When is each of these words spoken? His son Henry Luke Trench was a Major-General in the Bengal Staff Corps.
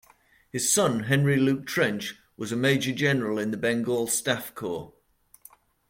His 0.51 0.73
son 0.73 1.01
Henry 1.01 1.37
Luke 1.37 1.67
Trench 1.67 2.15
was 2.35 2.51
a 2.51 2.55
Major-General 2.55 3.37
in 3.37 3.51
the 3.51 3.55
Bengal 3.57 4.07
Staff 4.07 4.55
Corps. 4.55 4.93